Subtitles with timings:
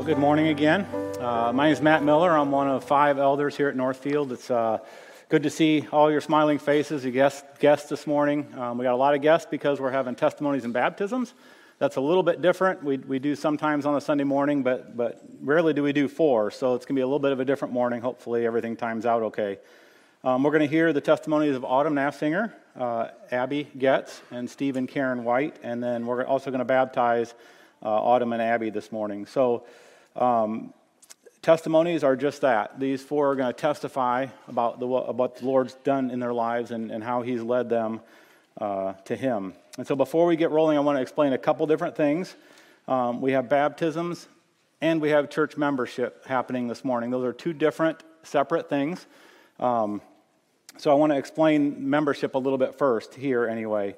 [0.00, 0.86] Well, good morning again.
[1.20, 2.30] Uh, my name is Matt Miller.
[2.30, 4.32] I'm one of five elders here at Northfield.
[4.32, 4.78] It's uh,
[5.28, 8.50] good to see all your smiling faces, your guests, guests this morning.
[8.56, 11.34] Um, we got a lot of guests because we're having testimonies and baptisms.
[11.78, 12.82] That's a little bit different.
[12.82, 16.50] We, we do sometimes on a Sunday morning, but, but rarely do we do four.
[16.50, 18.00] So it's going to be a little bit of a different morning.
[18.00, 19.58] Hopefully, everything times out okay.
[20.24, 24.86] Um, we're going to hear the testimonies of Autumn Nafziger, uh, Abby Getz, and Stephen
[24.86, 25.58] Karin White.
[25.62, 27.34] And then we're also going to baptize
[27.82, 29.26] uh, Autumn and Abby this morning.
[29.26, 29.64] So,
[30.16, 30.72] um,
[31.42, 32.78] testimonies are just that.
[32.78, 36.90] These four are going to testify about, the, the Lord's done in their lives and,
[36.90, 38.00] and how He's led them
[38.60, 39.54] uh, to Him.
[39.78, 42.34] And so, before we get rolling, I want to explain a couple different things.
[42.88, 44.26] Um, we have baptisms
[44.80, 47.10] and we have church membership happening this morning.
[47.10, 49.06] Those are two different, separate things.
[49.58, 50.02] Um,
[50.76, 53.96] so, I want to explain membership a little bit first here, anyway.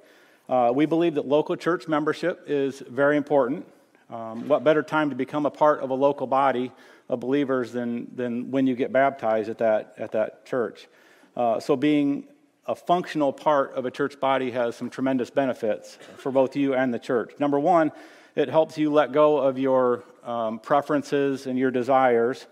[0.48, 3.66] Uh, we believe that local church membership is very important.
[4.12, 6.70] Um, what better time to become a part of a local body
[7.08, 10.86] of believers than, than when you get baptized at that, at that church?
[11.34, 12.24] Uh, so, being
[12.66, 16.92] a functional part of a church body has some tremendous benefits for both you and
[16.92, 17.32] the church.
[17.38, 17.90] Number one,
[18.36, 22.46] it helps you let go of your um, preferences and your desires,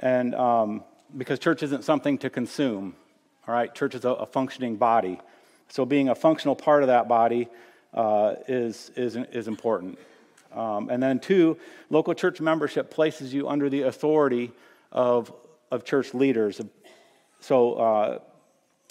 [0.00, 0.84] and um,
[1.16, 2.94] because church isn't something to consume.
[3.48, 5.18] All right, church is a, a functioning body.
[5.68, 7.48] So being a functional part of that body
[7.94, 9.98] uh, is, is, is important.
[10.52, 11.58] Um, and then, two,
[11.90, 14.52] local church membership places you under the authority
[14.90, 15.32] of,
[15.70, 16.60] of church leaders.
[17.40, 18.18] So, uh,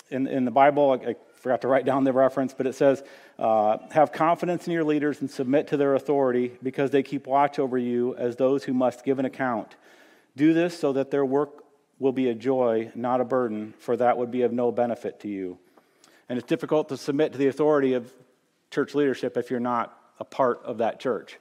[0.09, 3.01] in, in the Bible, I, I, forgot to write down the reference, but it says,
[3.37, 7.59] uh, Have confidence in your leaders and submit to their authority because they keep watch
[7.59, 9.75] over you as those who must give an account.
[10.35, 11.63] Do this so that their work
[11.99, 15.27] will be a joy, not a burden, for that would be of no benefit to
[15.27, 15.57] you.
[16.29, 18.13] And it's difficult to submit to the authority of
[18.71, 21.37] church leadership if you're not a part of that church.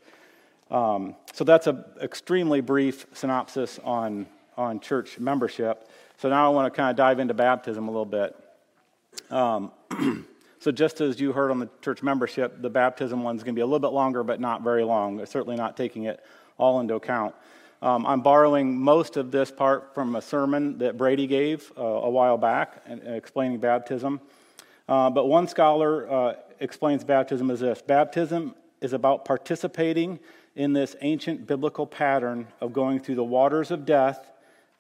[0.70, 4.26] Um, so that's an extremely brief synopsis on,
[4.56, 5.88] on church membership.
[6.18, 8.36] So now I want to kind of dive into baptism a little bit.
[9.30, 9.70] Um,
[10.61, 13.62] so just as you heard on the church membership, the baptism one's going to be
[13.62, 15.24] a little bit longer, but not very long.
[15.27, 16.22] certainly not taking it
[16.58, 17.34] all into account.
[17.80, 22.11] Um, I'm borrowing most of this part from a sermon that Brady gave uh, a
[22.11, 24.20] while back, and, and explaining baptism.
[24.88, 30.18] Uh, but one scholar uh, explains baptism as this Baptism is about participating
[30.55, 34.30] in this ancient biblical pattern of going through the waters of death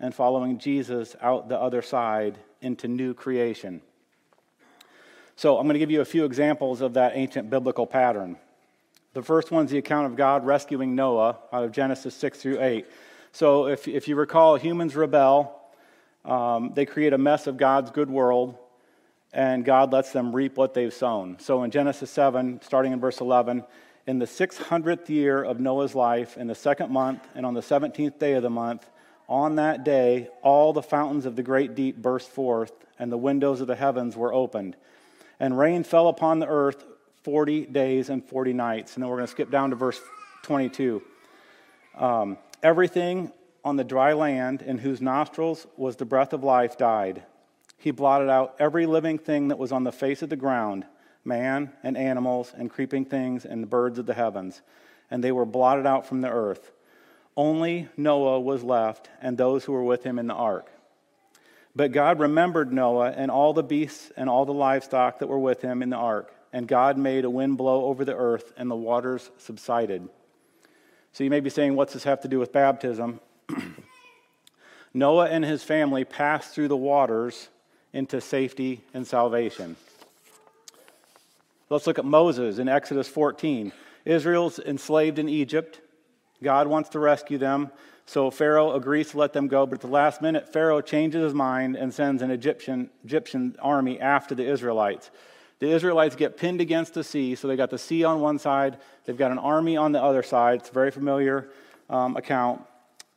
[0.00, 3.80] and following Jesus out the other side into new creation.
[5.36, 8.36] So, I'm going to give you a few examples of that ancient biblical pattern.
[9.14, 12.86] The first one's the account of God rescuing Noah out of Genesis 6 through 8.
[13.32, 15.58] So, if, if you recall, humans rebel,
[16.24, 18.56] um, they create a mess of God's good world,
[19.32, 21.38] and God lets them reap what they've sown.
[21.38, 23.64] So in Genesis 7, starting in verse 11,
[24.08, 28.18] in the 600th year of Noah's life, in the second month, and on the 17th
[28.18, 28.88] day of the month,
[29.28, 33.60] on that day, all the fountains of the great deep burst forth, and the windows
[33.60, 34.76] of the heavens were opened.
[35.38, 36.86] And rain fell upon the earth
[37.22, 38.94] 40 days and 40 nights.
[38.94, 40.00] And then we're going to skip down to verse
[40.44, 41.02] 22.
[41.94, 43.30] Um, everything
[43.62, 47.24] on the dry land in whose nostrils was the breath of life died
[47.78, 50.84] he blotted out every living thing that was on the face of the ground
[51.24, 54.62] man and animals and creeping things and the birds of the heavens.
[55.10, 56.70] And they were blotted out from the earth.
[57.36, 60.70] Only Noah was left and those who were with him in the ark.
[61.76, 65.62] But God remembered Noah and all the beasts and all the livestock that were with
[65.62, 66.34] him in the ark.
[66.52, 70.08] And God made a wind blow over the earth, and the waters subsided.
[71.12, 73.20] So you may be saying, what's this have to do with baptism?
[74.94, 77.48] Noah and his family passed through the waters
[77.92, 79.76] into safety and salvation.
[81.70, 83.72] Let's look at Moses in Exodus 14.
[84.06, 85.82] Israel's enslaved in Egypt.
[86.42, 87.70] God wants to rescue them,
[88.06, 91.34] so Pharaoh agrees to let them go, but at the last minute, Pharaoh changes his
[91.34, 95.10] mind and sends an Egyptian, Egyptian army after the Israelites.
[95.58, 98.78] The Israelites get pinned against the sea, so they got the sea on one side,
[99.04, 100.60] they've got an army on the other side.
[100.60, 101.50] It's a very familiar
[101.90, 102.62] um, account.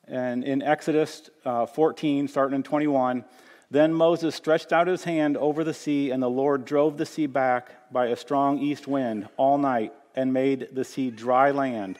[0.08, 3.24] And in Exodus uh, 14, starting in 21,
[3.72, 7.26] then Moses stretched out his hand over the sea, and the Lord drove the sea
[7.26, 11.97] back by a strong east wind all night and made the sea dry land,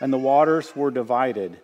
[0.00, 1.60] and the waters were divided.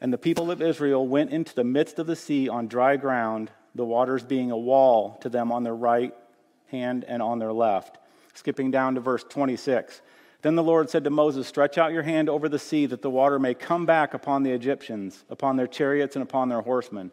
[0.00, 3.50] And the people of Israel went into the midst of the sea on dry ground,
[3.74, 6.14] the waters being a wall to them on their right
[6.68, 7.98] hand and on their left.
[8.32, 10.00] Skipping down to verse 26.
[10.40, 13.10] Then the Lord said to Moses, Stretch out your hand over the sea, that the
[13.10, 17.12] water may come back upon the Egyptians, upon their chariots, and upon their horsemen.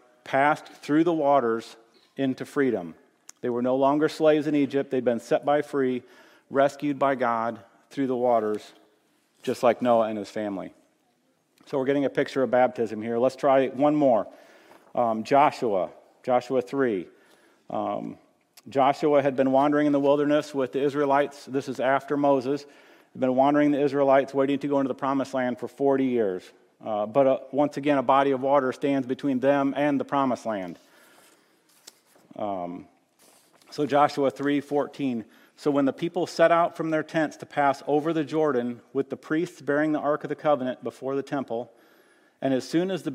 [0.23, 1.75] passed through the waters
[2.17, 2.95] into freedom.
[3.41, 6.03] They were no longer slaves in Egypt, they'd been set by free,
[6.49, 7.59] rescued by God
[7.89, 8.73] through the waters,
[9.43, 10.73] just like Noah and his family.
[11.65, 13.17] So we're getting a picture of baptism here.
[13.17, 14.27] Let's try one more.
[14.93, 15.89] Um, Joshua,
[16.23, 17.07] Joshua 3.
[17.69, 18.17] Um,
[18.69, 21.45] Joshua had been wandering in the wilderness with the Israelites.
[21.45, 22.65] This is after Moses.
[23.13, 26.43] Had been wandering the Israelites, waiting to go into the promised land for 40 years.
[26.85, 30.45] Uh, but uh, once again, a body of water stands between them and the promised
[30.45, 30.79] land.
[32.37, 32.87] Um,
[33.69, 35.25] so Joshua 3:14.
[35.57, 39.09] So when the people set out from their tents to pass over the Jordan with
[39.11, 41.71] the priests bearing the ark of the covenant before the temple,
[42.41, 43.13] and as soon as the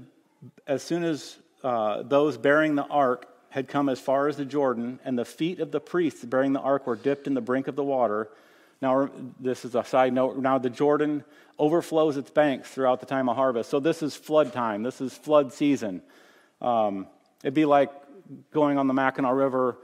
[0.67, 5.01] as soon as uh, those bearing the ark had come as far as the Jordan,
[5.05, 7.75] and the feet of the priests bearing the ark were dipped in the brink of
[7.75, 8.29] the water.
[8.83, 9.09] Now,
[9.41, 10.37] this is a side note.
[10.37, 11.25] Now, the Jordan
[11.59, 13.71] overflows its banks throughout the time of harvest.
[13.71, 14.83] So, this is flood time.
[14.83, 16.03] This is flood season.
[16.61, 17.07] Um,
[17.43, 17.91] it'd be like
[18.53, 19.79] going on the Mackinaw River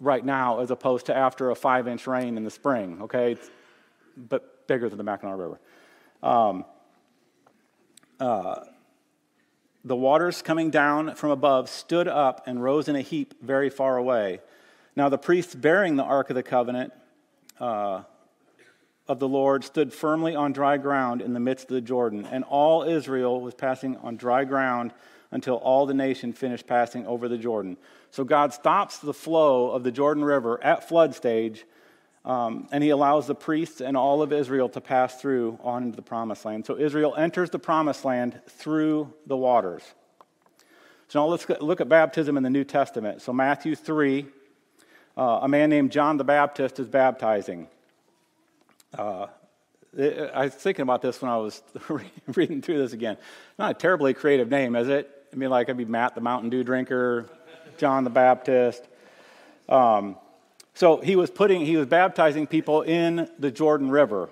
[0.00, 3.32] right now as opposed to after a five inch rain in the spring, okay?
[3.32, 3.50] It's,
[4.16, 5.60] but bigger than the Mackinaw River.
[6.22, 6.64] Um,
[8.20, 8.64] uh,
[9.84, 13.96] the waters coming down from above stood up and rose in a heap very far
[13.96, 14.40] away.
[14.96, 16.92] Now, the priests bearing the Ark of the Covenant
[17.60, 18.02] uh,
[19.08, 22.44] of the Lord stood firmly on dry ground in the midst of the Jordan, and
[22.44, 24.92] all Israel was passing on dry ground
[25.30, 27.76] until all the nation finished passing over the Jordan.
[28.10, 31.64] So God stops the flow of the Jordan River at flood stage,
[32.24, 35.96] um, and he allows the priests and all of Israel to pass through on into
[35.96, 36.66] the promised land.
[36.66, 39.82] So Israel enters the promised land through the waters.
[41.08, 43.22] So now let's look at baptism in the New Testament.
[43.22, 44.26] So Matthew 3,
[45.16, 47.68] uh, a man named John the Baptist is baptizing.
[48.96, 49.26] Uh,
[49.98, 51.62] I was thinking about this when I was
[52.28, 53.16] reading through this again.
[53.58, 55.10] Not a terribly creative name, is it?
[55.32, 57.26] I mean, like, I'd be Matt the Mountain Dew drinker,
[57.78, 58.86] John the Baptist.
[59.68, 60.16] Um,
[60.74, 64.30] so he was putting, he was baptizing people in the Jordan River,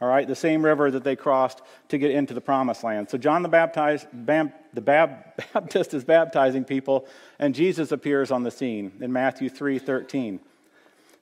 [0.00, 3.10] all right, the same river that they crossed to get into the promised land.
[3.10, 7.06] So John the, Baptist, Bam, the Bab, Baptist is baptizing people,
[7.38, 10.40] and Jesus appears on the scene in Matthew 3 13.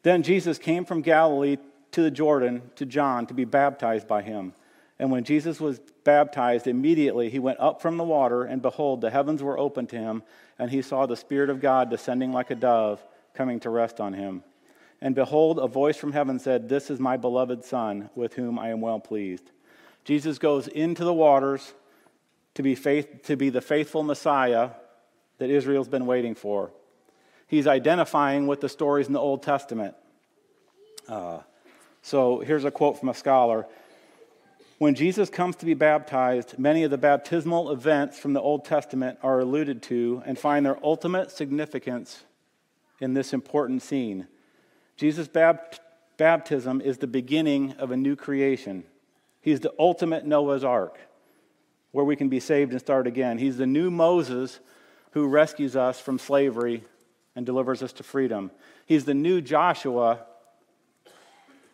[0.03, 1.59] Then Jesus came from Galilee
[1.93, 4.53] to the Jordan to John to be baptized by him.
[4.99, 9.11] And when Jesus was baptized, immediately he went up from the water, and behold, the
[9.11, 10.23] heavens were opened to him,
[10.59, 13.03] and he saw the Spirit of God descending like a dove,
[13.33, 14.43] coming to rest on him.
[15.01, 18.69] And behold, a voice from heaven said, This is my beloved Son, with whom I
[18.69, 19.51] am well pleased.
[20.05, 21.73] Jesus goes into the waters
[22.55, 24.71] to be, faith, to be the faithful Messiah
[25.39, 26.73] that Israel's been waiting for.
[27.47, 29.95] He's identifying with the stories in the Old Testament.
[31.09, 31.41] Uh,
[32.03, 33.67] so here's a quote from a scholar
[34.81, 39.19] when Jesus comes to be baptized, many of the baptismal events from the Old Testament
[39.23, 42.25] are alluded to and find their ultimate significance
[42.99, 44.27] in this important scene.
[44.97, 45.81] Jesus' bapt-
[46.17, 48.85] baptism is the beginning of a new creation.
[49.43, 50.99] He's the ultimate Noah's Ark,
[51.93, 53.37] where we can be saved and start again.
[53.37, 54.61] He's the new Moses
[55.11, 56.85] who rescues us from slavery
[57.37, 58.51] and delivers us to freedom.
[58.87, 60.25] He's the new Joshua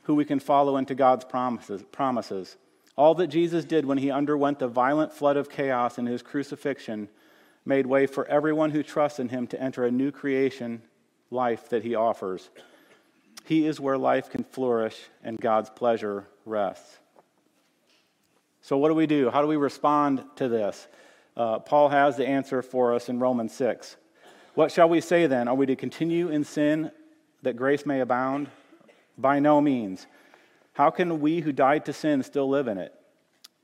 [0.06, 1.82] who we can follow into God's promises.
[1.90, 2.56] promises.
[2.94, 7.08] All that Jesus did when he underwent the violent flood of chaos in his crucifixion
[7.64, 10.80] made way for everyone who trusts in him to enter a new creation
[11.32, 12.50] life that he offers.
[13.44, 16.98] He is where life can flourish and God's pleasure rests.
[18.62, 19.30] So, what do we do?
[19.30, 20.86] How do we respond to this?
[21.36, 23.96] Uh, Paul has the answer for us in Romans 6.
[24.54, 25.48] What shall we say then?
[25.48, 26.92] Are we to continue in sin
[27.42, 28.48] that grace may abound?
[29.18, 30.06] By no means.
[30.75, 32.92] How can we who died to sin still live in it?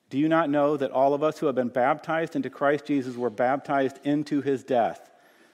[0.09, 3.17] Do you not know that all of us who have been baptized into Christ Jesus
[3.17, 5.11] were baptized into his death?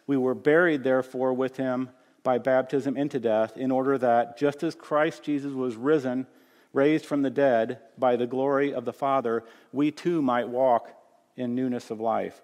[0.07, 1.91] We were buried, therefore, with him
[2.23, 6.27] by baptism into death, in order that, just as Christ Jesus was risen,
[6.73, 10.93] raised from the dead by the glory of the Father, we too might walk
[11.37, 12.43] in newness of life.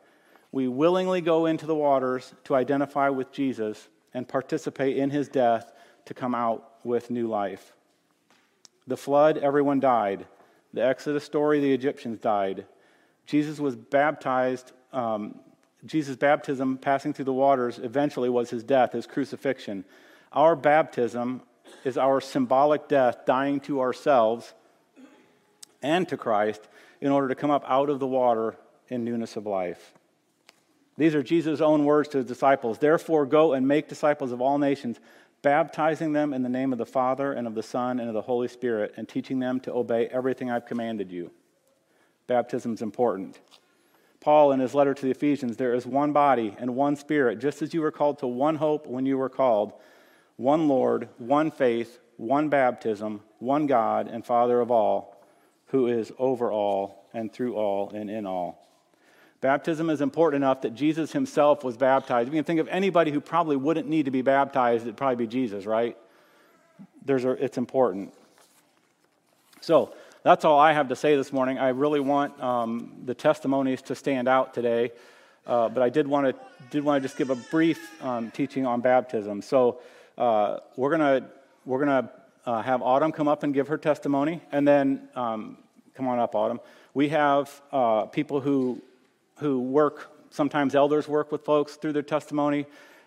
[0.52, 5.73] We willingly go into the waters to identify with Jesus and participate in his death
[6.04, 7.73] to come out with new life.
[8.87, 10.26] The flood, everyone died.
[10.73, 12.67] The Exodus story, the Egyptians died.
[13.26, 14.73] Jesus was baptized.
[14.93, 15.41] Um,
[15.87, 19.85] Jesus' baptism, passing through the waters, eventually was his death, his crucifixion.
[20.33, 21.43] Our baptism
[21.85, 24.55] is our symbolic death, dying to ourselves
[25.83, 26.62] and to Christ
[27.00, 28.57] in order to come up out of the water
[28.88, 29.93] in newness of life.
[30.97, 32.79] These are Jesus' own words to his disciples.
[32.79, 34.99] Therefore, go and make disciples of all nations,
[35.44, 38.22] baptizing them in the name of the Father and of the Son and of the
[38.22, 41.30] Holy Spirit, and teaching them to obey everything I've commanded you.
[42.26, 43.38] Baptism is important.
[44.20, 47.60] Paul, in his letter to the Ephesians, there is one body and one spirit, just
[47.60, 49.74] as you were called to one hope when you were called,
[50.36, 55.22] one Lord, one faith, one baptism, one God and Father of all,
[55.66, 58.66] who is over all and through all and in all.
[59.44, 62.30] Baptism is important enough that Jesus himself was baptized.
[62.30, 65.30] We can think of anybody who probably wouldn't need to be baptized, it'd probably be
[65.30, 65.98] Jesus, right?
[67.04, 68.14] There's a, it's important.
[69.60, 71.58] So, that's all I have to say this morning.
[71.58, 74.92] I really want um, the testimonies to stand out today,
[75.46, 76.34] uh, but I did want to
[76.70, 79.42] did want to just give a brief um, teaching on baptism.
[79.42, 79.80] So
[80.16, 81.28] uh, we're gonna
[81.66, 82.10] we're gonna
[82.46, 85.58] uh, have Autumn come up and give her testimony, and then um,
[85.92, 86.60] come on up, Autumn.
[86.94, 88.80] We have uh, people who
[89.37, 92.67] who work, sometimes elders work with folks through their testimony.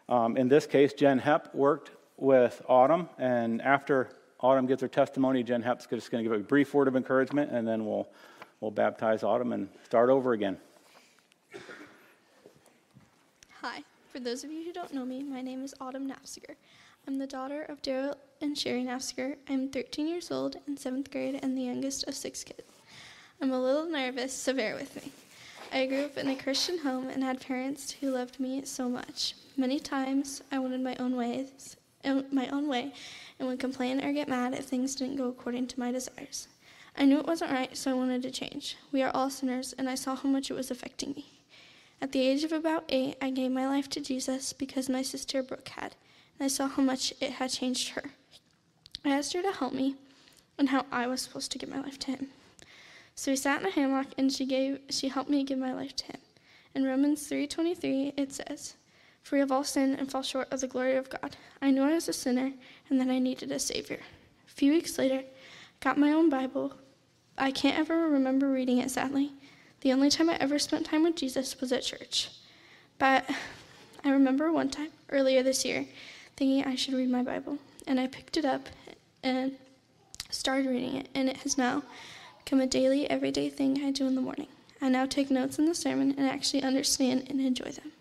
[0.10, 5.44] Um, in this case, Jen Hepp worked with Autumn, and after Autumn gives her testimony,
[5.44, 8.08] Jen Hepp's just going to give a brief word of encouragement, and then we'll,
[8.62, 10.58] we'll baptize Autumn and start over again.
[13.62, 13.84] Hi.
[14.18, 16.56] For those of you who don't know me, my name is Autumn Nafziger.
[17.08, 19.36] I'm the daughter of Daryl and Sherry Nafziger.
[19.48, 22.64] I'm 13 years old in seventh grade and the youngest of six kids.
[23.42, 25.12] I'm a little nervous, so bear with me.
[25.72, 29.36] I grew up in a Christian home and had parents who loved me so much.
[29.58, 31.76] Many times I wanted my own ways,
[32.32, 32.94] my own way,
[33.38, 36.48] and would complain or get mad if things didn't go according to my desires.
[36.98, 38.78] I knew it wasn't right, so I wanted to change.
[38.92, 41.26] We are all sinners, and I saw how much it was affecting me.
[42.02, 45.44] At the age of about eight, I gave my life to Jesus because my sister
[45.44, 45.96] Brooke had,
[46.40, 48.12] and I saw how much it had changed her.
[49.04, 49.96] I asked her to help me
[50.58, 52.30] and how I was supposed to give my life to Him.
[53.18, 55.96] So we sat in a hammock and she gave she helped me give my life
[55.96, 56.20] to him.
[56.76, 58.76] In Romans 3:23 it says,
[59.24, 61.36] "For we have all sinned and fall short of the glory of God.
[61.60, 62.54] I knew I was a sinner
[62.88, 64.02] and that I needed a savior."
[64.48, 65.24] A few weeks later,
[65.80, 66.78] got my own Bible.
[67.40, 69.32] I can't ever remember reading it sadly.
[69.82, 72.30] The only time I ever spent time with Jesus was at church.
[73.00, 73.28] But
[74.04, 75.88] I remember one time earlier this year
[76.36, 77.58] thinking I should read my Bible,
[77.88, 78.70] and I picked it up
[79.24, 79.58] and
[80.30, 81.82] started reading it, and it has now
[82.48, 84.48] become a daily, everyday thing I do in the morning.
[84.82, 87.92] I now take notes in the sermon and actually understand and enjoy them.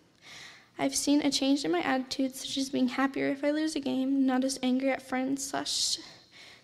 [0.79, 3.81] I've seen a change in my attitude, such as being happier if I lose a
[3.81, 5.99] game, not as angry at friends slash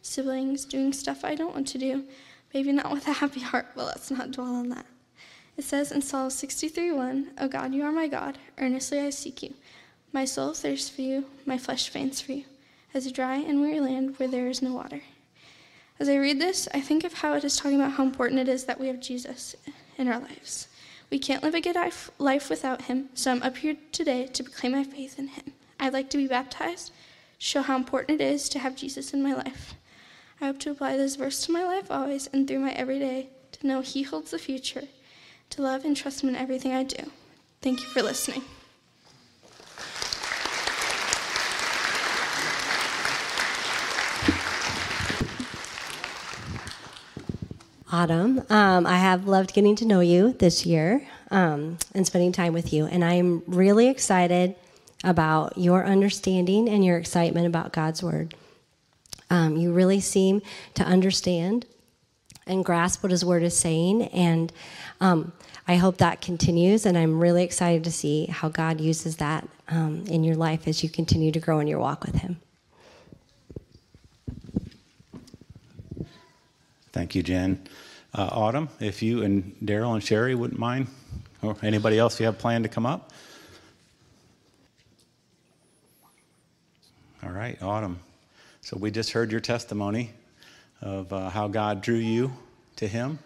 [0.01, 2.05] siblings, doing stuff I don't want to do,
[2.55, 4.87] maybe not with a happy heart, but let's not dwell on that.
[5.57, 9.55] It says in Psalm 63:1, "O God, you are my God; earnestly I seek you.
[10.13, 12.45] My soul thirsts for you, my flesh faints for you,
[12.95, 15.03] as a dry and weary land where there is no water."
[16.01, 18.49] As I read this, I think of how it is talking about how important it
[18.49, 19.55] is that we have Jesus
[19.97, 20.69] in our lives.
[21.11, 21.77] We can't live a good
[22.19, 25.53] life without him, so I'm up here today to proclaim my faith in him.
[25.79, 26.91] I'd like to be baptized,
[27.39, 29.75] show how important it is to have Jesus in my life.
[30.41, 33.67] I hope to apply this verse to my life always and through my everyday to
[33.67, 34.85] know he holds the future,
[35.51, 37.11] to love and trust him in everything I do.
[37.61, 38.43] Thank you for listening.
[47.93, 48.43] Autumn.
[48.49, 52.73] Um, I have loved getting to know you this year um, and spending time with
[52.73, 54.57] you, and I'm really excited
[55.05, 58.35] about your understanding and your excitement about God's Word.
[59.29, 60.41] Um, you really seem
[60.75, 61.67] to understand
[62.47, 64.51] and grasp what His Word is saying, and
[65.03, 65.33] um,
[65.69, 66.87] I hope that continues.
[66.87, 70.83] And I'm really excited to see how God uses that um, in your life as
[70.83, 72.41] you continue to grow in your walk with Him.
[76.93, 77.67] Thank you, Jen.
[78.15, 80.89] Uh, Autumn, if you and Daryl and Sherry wouldn't mind,
[81.41, 83.11] or anybody else you have planned to come up.
[87.25, 88.01] All right, Autumn.
[88.61, 90.11] So we just heard your testimony
[90.83, 92.33] of uh, how God drew you
[92.77, 93.19] to Him.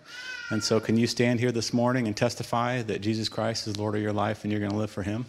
[0.50, 3.96] And so, can you stand here this morning and testify that Jesus Christ is Lord
[3.96, 5.26] of your life and you're going to live for Him?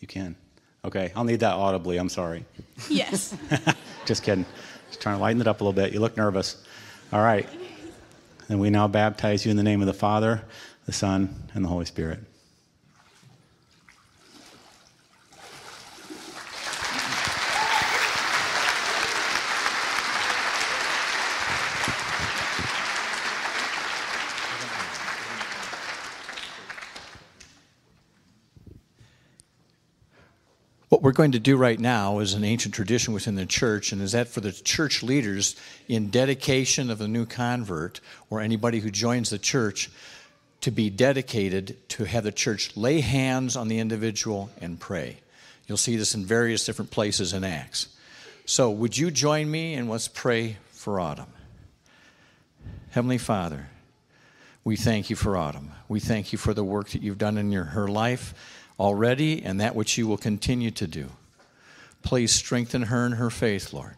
[0.00, 0.34] You can.
[0.84, 1.98] Okay, I'll need that audibly.
[1.98, 2.44] I'm sorry.
[2.88, 3.36] Yes.
[4.06, 4.46] just kidding.
[4.88, 5.92] Just trying to lighten it up a little bit.
[5.92, 6.64] You look nervous.
[7.12, 7.48] All right.
[8.48, 10.42] And we now baptize you in the name of the Father,
[10.86, 12.20] the Son, and the Holy Spirit.
[31.02, 34.00] What we're going to do right now is an ancient tradition within the church, and
[34.00, 35.56] is that for the church leaders
[35.88, 39.90] in dedication of a new convert or anybody who joins the church
[40.60, 45.16] to be dedicated to have the church lay hands on the individual and pray.
[45.66, 47.88] You'll see this in various different places in Acts.
[48.46, 51.32] So, would you join me and let's pray for Autumn?
[52.90, 53.70] Heavenly Father,
[54.62, 55.72] we thank you for Autumn.
[55.88, 58.34] We thank you for the work that you've done in your, her life
[58.82, 61.08] already and that which you will continue to do.
[62.02, 63.94] Please strengthen her in her faith, Lord.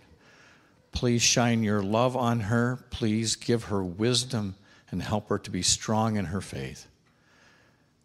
[0.92, 2.78] Please shine your love on her.
[2.90, 4.56] Please give her wisdom
[4.90, 6.86] and help her to be strong in her faith.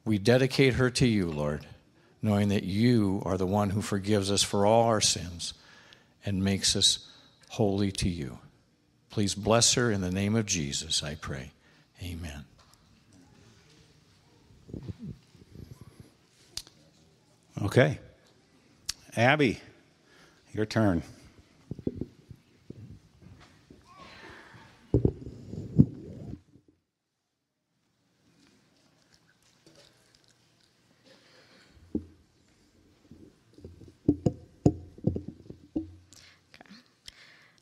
[0.06, 1.68] We dedicate her to you, Lord,
[2.22, 5.54] knowing that you are the one who forgives us for all our sins
[6.26, 7.10] and makes us
[7.50, 8.40] holy to you.
[9.10, 11.52] Please bless her in the name of Jesus, I pray.
[12.02, 12.46] Amen.
[17.62, 18.00] Okay.
[19.18, 19.60] Abby,
[20.54, 21.04] your turn.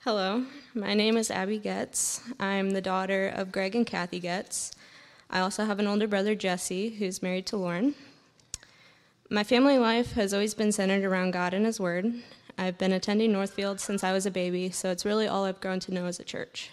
[0.01, 2.21] Hello, my name is Abby Getz.
[2.39, 4.71] I'm the daughter of Greg and Kathy Getz.
[5.31, 7.95] I also have an older brother, Jesse, who's married to Lauren.
[9.29, 12.13] My family life has always been centered around God and His Word.
[12.57, 15.81] I've been attending Northfield since I was a baby, so it's really all I've grown
[15.81, 16.69] to know as a church.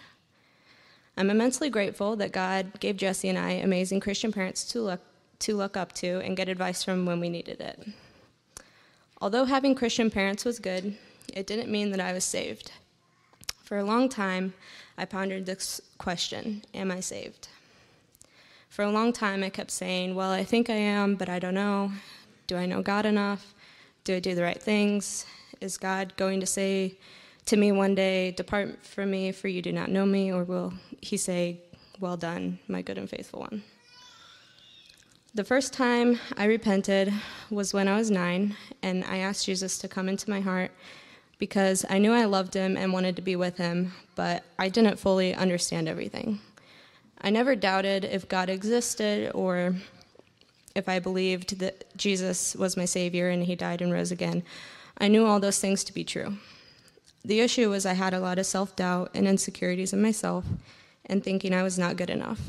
[1.17, 5.01] I'm immensely grateful that God gave Jesse and I amazing Christian parents to look,
[5.39, 7.89] to look up to and get advice from when we needed it.
[9.19, 10.97] Although having Christian parents was good,
[11.33, 12.71] it didn't mean that I was saved.
[13.65, 14.53] For a long time,
[14.97, 17.49] I pondered this question Am I saved?
[18.69, 21.53] For a long time, I kept saying, Well, I think I am, but I don't
[21.53, 21.91] know.
[22.47, 23.53] Do I know God enough?
[24.03, 25.25] Do I do the right things?
[25.61, 26.97] Is God going to say
[27.45, 30.31] to me one day, Depart from me, for you do not know me?
[30.31, 31.61] Or will he say,
[31.99, 33.63] Well done, my good and faithful one?
[35.33, 37.11] The first time I repented
[37.49, 40.71] was when I was nine, and I asked Jesus to come into my heart
[41.39, 44.97] because I knew I loved him and wanted to be with him, but I didn't
[44.97, 46.39] fully understand everything.
[47.21, 49.75] I never doubted if God existed or
[50.75, 54.43] if I believed that Jesus was my Savior and he died and rose again.
[54.97, 56.37] I knew all those things to be true.
[57.23, 60.45] The issue was I had a lot of self doubt and insecurities in myself
[61.05, 62.39] and thinking I was not good enough.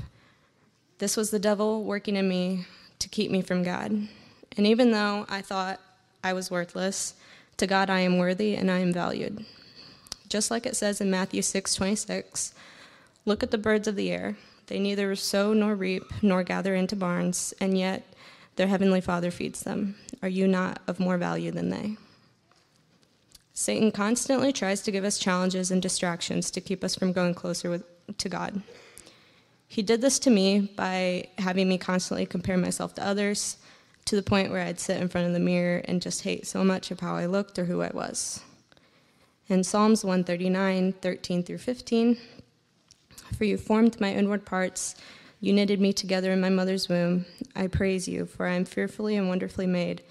[0.98, 2.66] This was the devil working in me
[2.98, 3.92] to keep me from God.
[4.56, 5.80] And even though I thought
[6.24, 7.14] I was worthless,
[7.58, 9.44] to God I am worthy and I am valued.
[10.28, 12.52] Just like it says in Matthew 6:26,
[13.24, 14.36] look at the birds of the air.
[14.66, 18.02] They neither sow nor reap nor gather into barns, and yet
[18.56, 19.94] their heavenly Father feeds them.
[20.22, 21.96] Are you not of more value than they?
[23.54, 27.70] Satan constantly tries to give us challenges and distractions to keep us from going closer
[27.70, 27.84] with,
[28.18, 28.60] to God.
[29.66, 33.56] He did this to me by having me constantly compare myself to others,
[34.04, 36.62] to the point where I'd sit in front of the mirror and just hate so
[36.64, 38.40] much of how I looked or who I was.
[39.48, 42.16] In Psalms 139, 13 through 15,
[43.36, 44.96] for you formed my inward parts,
[45.40, 47.26] you knitted me together in my mother's womb.
[47.54, 50.02] I praise you, for I am fearfully and wonderfully made.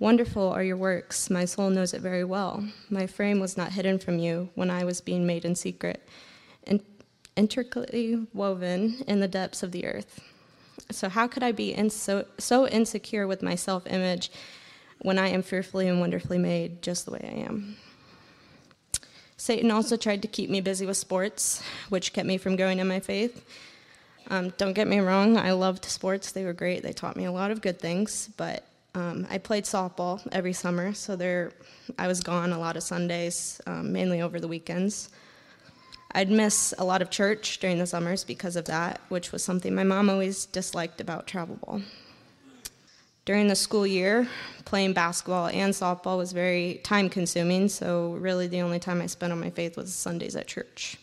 [0.00, 2.68] Wonderful are your works, my soul knows it very well.
[2.90, 6.06] My frame was not hidden from you when I was being made in secret,
[6.66, 6.80] and
[7.36, 10.20] intricately woven in the depths of the earth.
[10.90, 14.30] So, how could I be in so, so insecure with my self image
[15.00, 17.76] when I am fearfully and wonderfully made just the way I am?
[19.36, 22.88] Satan also tried to keep me busy with sports, which kept me from growing in
[22.88, 23.44] my faith.
[24.28, 26.32] Um, don't get me wrong, I loved sports.
[26.32, 26.82] They were great.
[26.82, 30.94] They taught me a lot of good things, but um, I played softball every summer,
[30.94, 31.52] so there
[31.98, 35.10] I was gone a lot of Sundays, um, mainly over the weekends.
[36.12, 39.74] I'd miss a lot of church during the summers because of that, which was something
[39.74, 41.82] my mom always disliked about travel ball.
[43.24, 44.28] During the school year,
[44.64, 49.32] playing basketball and softball was very time consuming, so really the only time I spent
[49.32, 50.98] on my faith was Sundays at church.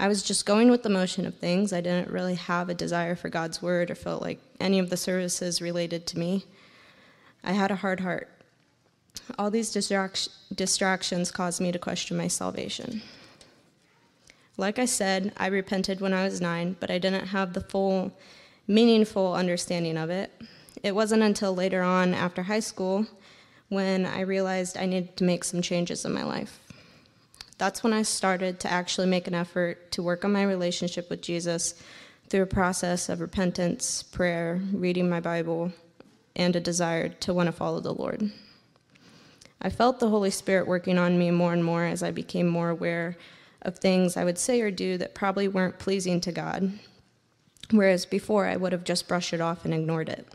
[0.00, 1.72] I was just going with the motion of things.
[1.72, 4.96] I didn't really have a desire for God's word or felt like any of the
[4.96, 6.44] services related to me.
[7.42, 8.28] I had a hard heart.
[9.38, 13.02] All these distract- distractions caused me to question my salvation.
[14.56, 18.12] Like I said, I repented when I was nine, but I didn't have the full,
[18.68, 20.32] meaningful understanding of it.
[20.84, 23.06] It wasn't until later on, after high school,
[23.68, 26.60] when I realized I needed to make some changes in my life.
[27.58, 31.20] That's when I started to actually make an effort to work on my relationship with
[31.20, 31.74] Jesus
[32.28, 35.72] through a process of repentance, prayer, reading my Bible,
[36.36, 38.30] and a desire to want to follow the Lord.
[39.60, 42.68] I felt the Holy Spirit working on me more and more as I became more
[42.68, 43.16] aware
[43.62, 46.72] of things I would say or do that probably weren't pleasing to God.
[47.70, 50.26] whereas before I would have just brushed it off and ignored it.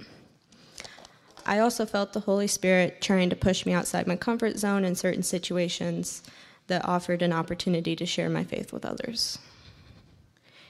[1.45, 4.93] I also felt the Holy Spirit trying to push me outside my comfort zone in
[4.95, 6.21] certain situations
[6.67, 9.39] that offered an opportunity to share my faith with others.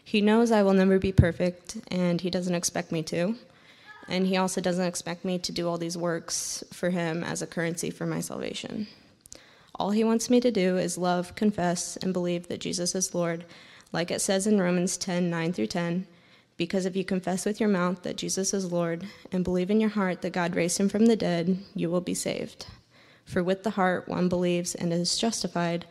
[0.03, 3.35] He knows I will never be perfect, and He doesn't expect me to.
[4.07, 7.47] And He also doesn't expect me to do all these works for Him as a
[7.47, 8.87] currency for my salvation.
[9.75, 13.45] All He wants me to do is love, confess, and believe that Jesus is Lord,
[13.91, 16.05] like it says in Romans 10 9 through 10.
[16.57, 19.89] Because if you confess with your mouth that Jesus is Lord and believe in your
[19.89, 22.67] heart that God raised him from the dead, you will be saved.
[23.25, 25.85] For with the heart one believes and is justified,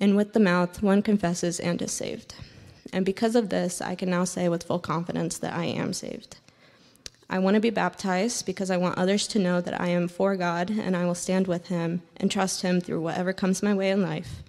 [0.00, 2.34] and with the mouth one confesses and is saved.
[2.92, 6.36] And because of this, I can now say with full confidence that I am saved.
[7.30, 10.36] I want to be baptized because I want others to know that I am for
[10.36, 13.90] God and I will stand with Him and trust Him through whatever comes my way
[13.90, 14.42] in life.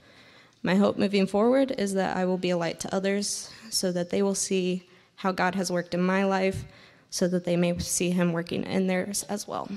[0.62, 4.10] My hope moving forward is that I will be a light to others so that
[4.10, 6.66] they will see how God has worked in my life
[7.10, 9.70] so that they may see Him working in theirs as well.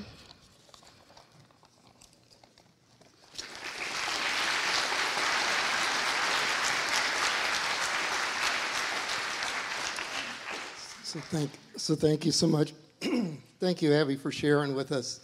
[11.17, 12.75] So thank, so thank you so much.
[13.59, 15.21] thank you, Abby, for sharing with us.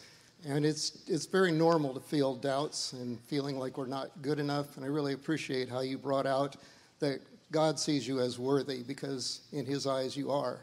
[0.48, 4.78] And it's, it's very normal to feel doubts and feeling like we're not good enough.
[4.78, 6.57] And I really appreciate how you brought out
[7.00, 10.61] that God sees you as worthy because in His eyes you are.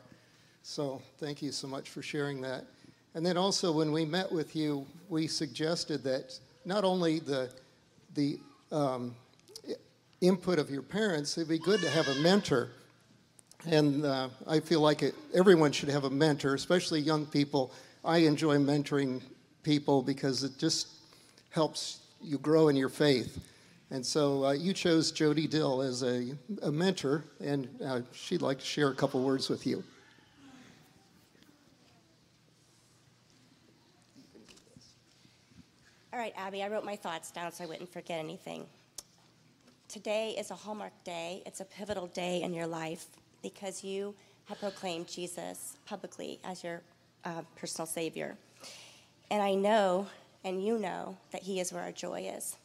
[0.64, 2.66] So thank you so much for sharing that.
[3.14, 7.52] And then also, when we met with you, we suggested that not only the,
[8.16, 8.40] the
[8.72, 9.14] um,
[10.22, 12.72] input of your parents, it'd be good to have a mentor
[13.66, 17.72] and uh, I feel like it, everyone should have a mentor, especially young people.
[18.06, 19.22] I enjoy mentoring
[19.64, 20.88] people because it just
[21.50, 23.40] helps you grow in your faith.
[23.92, 28.60] And so uh, you chose Jody Dill as a, a mentor, and uh, she'd like
[28.60, 29.84] to share a couple words with you.
[36.14, 38.66] All right, Abby, I wrote my thoughts down so I wouldn't forget anything.
[39.88, 43.08] Today is a hallmark day, it's a pivotal day in your life
[43.42, 46.82] because you have proclaimed Jesus publicly as your
[47.26, 48.36] uh, personal Savior.
[49.30, 50.08] And I know,
[50.44, 52.58] and you know, that He is where our joy is.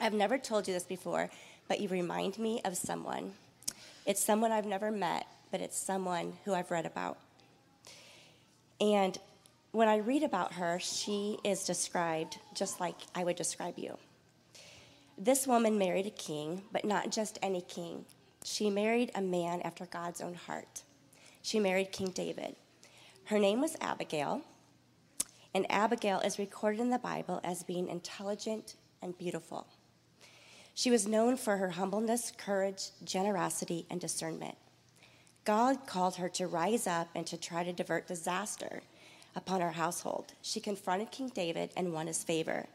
[0.00, 1.28] I've never told you this before,
[1.68, 3.32] but you remind me of someone.
[4.06, 7.18] It's someone I've never met, but it's someone who I've read about.
[8.80, 9.18] And
[9.72, 13.98] when I read about her, she is described just like I would describe you.
[15.18, 18.04] This woman married a king, but not just any king.
[18.44, 20.82] She married a man after God's own heart.
[21.42, 22.56] She married King David.
[23.24, 24.42] Her name was Abigail,
[25.54, 29.66] and Abigail is recorded in the Bible as being intelligent and beautiful.
[30.74, 34.56] She was known for her humbleness, courage, generosity, and discernment.
[35.44, 38.82] God called her to rise up and to try to divert disaster
[39.34, 40.34] upon her household.
[40.42, 42.66] She confronted King David and won his favor.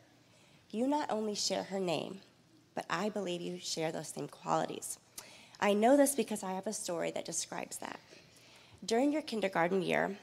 [0.71, 2.21] You not only share her name,
[2.75, 4.97] but I believe you share those same qualities.
[5.63, 7.97] I know this because I have a story that describes that.
[8.85, 10.17] During your kindergarten year,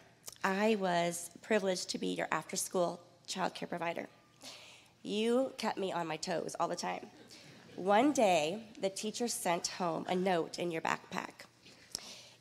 [0.44, 4.06] I was privileged to be your after school child care provider.
[5.02, 7.06] You kept me on my toes all the time.
[7.76, 11.46] One day, the teacher sent home a note in your backpack.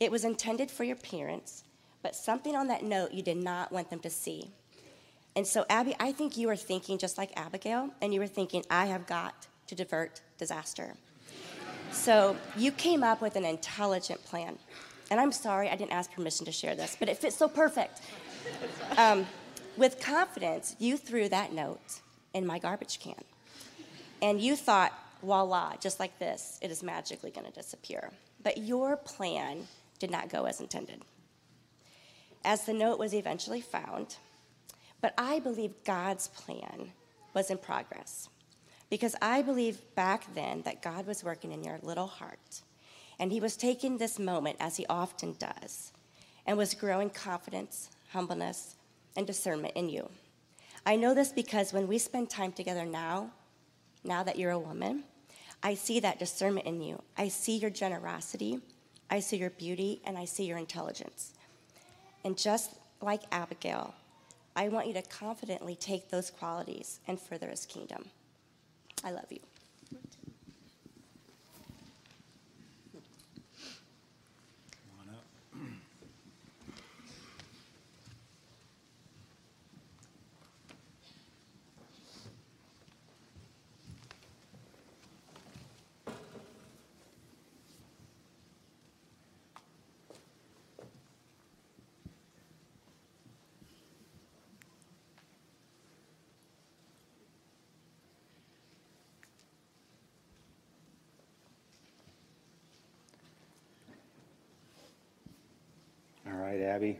[0.02, 1.64] It was intended for your parents,
[2.04, 4.52] but something on that note you did not want them to see.
[5.38, 8.66] And so, Abby, I think you were thinking just like Abigail, and you were thinking,
[8.70, 10.96] I have got to divert disaster.
[11.92, 14.58] So you came up with an intelligent plan.
[15.12, 18.02] And I'm sorry I didn't ask permission to share this, but it fits so perfect.
[18.98, 19.26] Um,
[19.76, 22.02] with confidence, you threw that note
[22.34, 23.24] in my garbage can.
[24.22, 28.12] And you thought, voila, just like this, it is magically going to disappear.
[28.44, 31.02] But your plan did not go as intended.
[32.46, 34.18] As the note was eventually found,
[35.02, 36.92] but I believe God's plan
[37.34, 38.30] was in progress.
[38.90, 42.62] Because I believe back then that God was working in your little heart.
[43.20, 45.92] And He was taking this moment, as He often does,
[46.46, 48.76] and was growing confidence, humbleness,
[49.16, 50.10] and discernment in you.
[50.86, 53.32] I know this because when we spend time together now,
[54.04, 55.04] now that you're a woman,
[55.62, 57.02] I see that discernment in you.
[57.18, 58.60] I see your generosity,
[59.10, 61.34] I see your beauty, and I see your intelligence.
[62.24, 63.94] And just like Abigail,
[64.56, 68.06] I want you to confidently take those qualities and further his kingdom.
[69.04, 69.40] I love you.
[106.80, 106.98] Abby.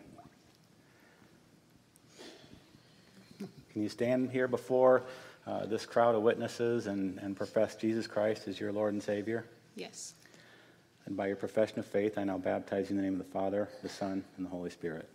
[3.72, 5.04] Can you stand here before
[5.48, 9.46] uh, this crowd of witnesses and, and profess Jesus Christ as your Lord and Savior?
[9.78, 10.16] Yes.
[11.06, 13.32] And by your profession of faith, I now baptize you in the name of the
[13.32, 15.08] Father, the Son, and the Holy Spirit.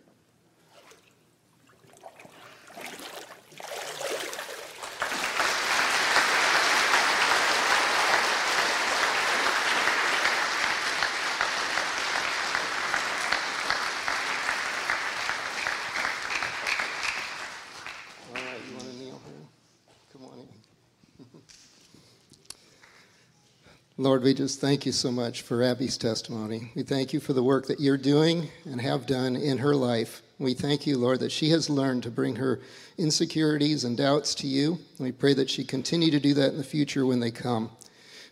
[24.25, 26.71] We just thank you so much for Abby's testimony.
[26.73, 30.23] We thank you for the work that you're doing and have done in her life.
[30.39, 32.59] We thank you, Lord, that she has learned to bring her
[32.97, 34.79] insecurities and doubts to you.
[34.97, 37.69] We pray that she continue to do that in the future when they come.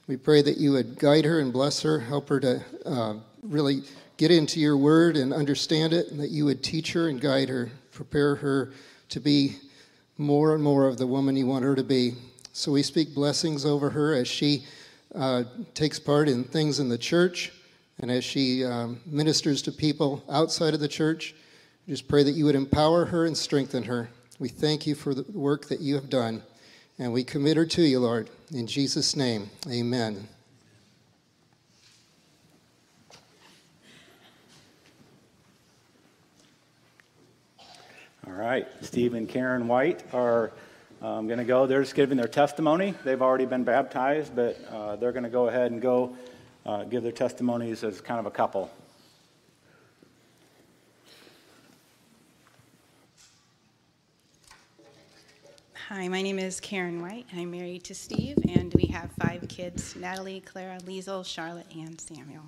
[0.07, 3.83] We pray that you would guide her and bless her, help her to uh, really
[4.17, 7.49] get into your word and understand it, and that you would teach her and guide
[7.49, 8.71] her, prepare her
[9.09, 9.57] to be
[10.17, 12.15] more and more of the woman you want her to be.
[12.51, 14.65] So we speak blessings over her as she
[15.15, 17.51] uh, takes part in things in the church
[17.99, 21.35] and as she um, ministers to people outside of the church.
[21.87, 24.09] Just pray that you would empower her and strengthen her.
[24.39, 26.43] We thank you for the work that you have done,
[26.97, 28.29] and we commit her to you, Lord.
[28.51, 30.27] In Jesus' name, amen.
[38.25, 40.53] All right, Steve and Karin White are
[41.03, 41.67] um, going to go.
[41.67, 42.95] They're just giving their testimony.
[43.03, 46.15] They've already been baptized, but uh, they're going to go ahead and go
[46.65, 48.71] uh, give their testimonies as kind of a couple.
[55.89, 57.25] Hi, my name is Karin White.
[57.35, 62.45] I'm married to Steve, and we have five kids Natalie, Clara, Liesel, Charlotte, and Samuel.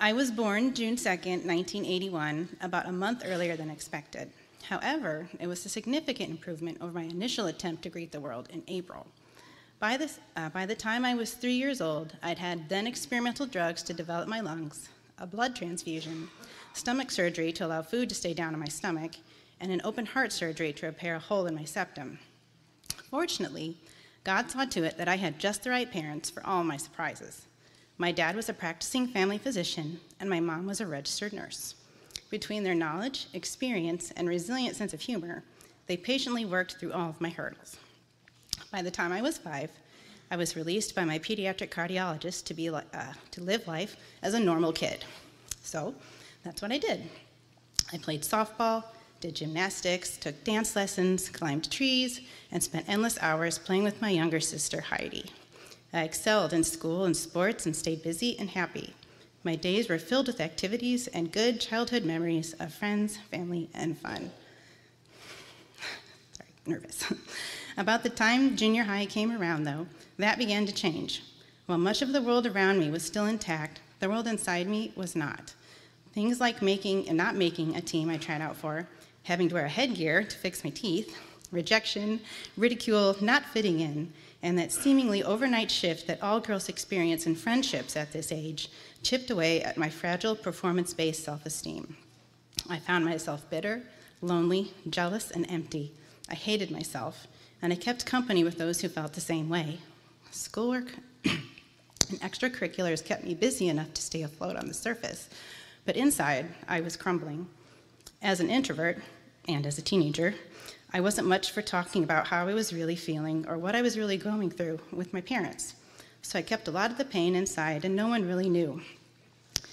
[0.00, 4.32] I was born June 2nd, 1981, about a month earlier than expected.
[4.68, 8.62] However, it was a significant improvement over my initial attempt to greet the world in
[8.68, 9.06] April.
[9.80, 13.46] By, this, uh, by the time I was three years old, I'd had then experimental
[13.46, 16.28] drugs to develop my lungs, a blood transfusion,
[16.72, 19.12] stomach surgery to allow food to stay down in my stomach,
[19.60, 22.18] and an open heart surgery to repair a hole in my septum.
[23.10, 23.76] Fortunately,
[24.24, 27.46] God saw to it that I had just the right parents for all my surprises.
[27.98, 31.74] My dad was a practicing family physician, and my mom was a registered nurse.
[32.32, 35.44] Between their knowledge, experience, and resilient sense of humor,
[35.86, 37.76] they patiently worked through all of my hurdles.
[38.70, 39.68] By the time I was five,
[40.30, 42.80] I was released by my pediatric cardiologist to, be, uh,
[43.32, 45.04] to live life as a normal kid.
[45.62, 45.94] So
[46.42, 47.02] that's what I did.
[47.92, 48.84] I played softball,
[49.20, 54.40] did gymnastics, took dance lessons, climbed trees, and spent endless hours playing with my younger
[54.40, 55.26] sister, Heidi.
[55.92, 58.94] I excelled in school and sports and stayed busy and happy.
[59.44, 64.30] My days were filled with activities and good childhood memories of friends, family, and fun.
[66.32, 67.12] Sorry, nervous.
[67.76, 71.24] About the time junior high came around, though, that began to change.
[71.66, 75.16] While much of the world around me was still intact, the world inside me was
[75.16, 75.54] not.
[76.12, 78.86] Things like making and not making a team I tried out for,
[79.24, 81.16] having to wear a headgear to fix my teeth,
[81.50, 82.20] rejection,
[82.56, 87.96] ridicule, not fitting in, and that seemingly overnight shift that all girls experience in friendships
[87.96, 88.68] at this age
[89.02, 91.96] chipped away at my fragile performance based self esteem.
[92.68, 93.82] I found myself bitter,
[94.20, 95.92] lonely, jealous, and empty.
[96.28, 97.26] I hated myself,
[97.60, 99.78] and I kept company with those who felt the same way.
[100.30, 105.28] Schoolwork and extracurriculars kept me busy enough to stay afloat on the surface,
[105.84, 107.48] but inside, I was crumbling.
[108.20, 108.98] As an introvert,
[109.48, 110.34] and as a teenager,
[110.94, 113.96] I wasn't much for talking about how I was really feeling or what I was
[113.96, 115.74] really going through with my parents.
[116.20, 118.82] So I kept a lot of the pain inside, and no one really knew,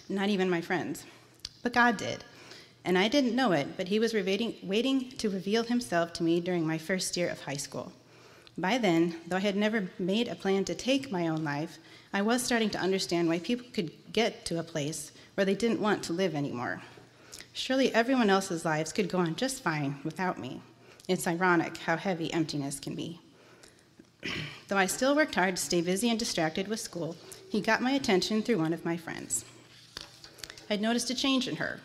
[0.07, 1.03] not even my friends.
[1.61, 2.23] But God did.
[2.85, 6.39] And I didn't know it, but He was waiting, waiting to reveal Himself to me
[6.39, 7.91] during my first year of high school.
[8.57, 11.79] By then, though I had never made a plan to take my own life,
[12.13, 15.81] I was starting to understand why people could get to a place where they didn't
[15.81, 16.81] want to live anymore.
[17.51, 20.61] Surely everyone else's lives could go on just fine without me.
[21.09, 23.19] It's ironic how heavy emptiness can be.
[24.67, 27.15] Though I still worked hard to stay busy and distracted with school,
[27.49, 29.43] he got my attention through one of my friends.
[30.69, 31.79] I'd noticed a change in her.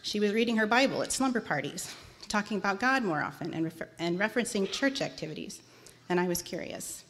[0.00, 1.94] She was reading her Bible at slumber parties,
[2.26, 5.60] talking about God more often, and, refer- and referencing church activities,
[6.08, 7.04] and I was curious.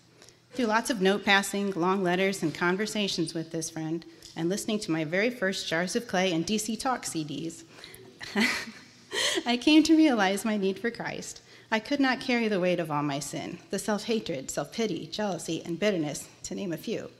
[0.54, 4.04] Through lots of note passing, long letters, and conversations with this friend,
[4.34, 7.62] and listening to my very first Jars of Clay and DC Talk CDs,
[9.46, 11.42] I came to realize my need for Christ.
[11.72, 15.06] I could not carry the weight of all my sin, the self hatred, self pity,
[15.06, 17.10] jealousy, and bitterness, to name a few,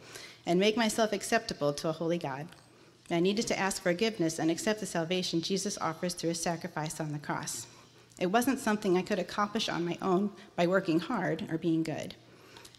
[0.44, 2.48] and make myself acceptable to a holy God.
[3.12, 7.12] I needed to ask forgiveness and accept the salvation Jesus offers through his sacrifice on
[7.12, 7.66] the cross.
[8.18, 12.14] It wasn't something I could accomplish on my own by working hard or being good.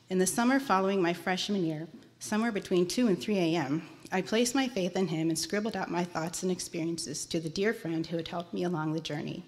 [0.10, 1.88] In the summer following my freshman year,
[2.20, 5.90] somewhere between 2 and 3 a.m., I placed my faith in him and scribbled out
[5.90, 9.46] my thoughts and experiences to the dear friend who had helped me along the journey.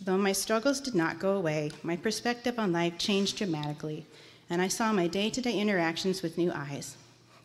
[0.00, 4.06] Though my struggles did not go away, my perspective on life changed dramatically,
[4.48, 6.96] and I saw my day to day interactions with new eyes.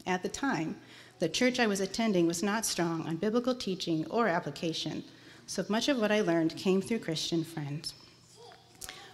[0.05, 0.77] At the time,
[1.19, 5.03] the church I was attending was not strong on biblical teaching or application,
[5.47, 7.93] so much of what I learned came through Christian friends.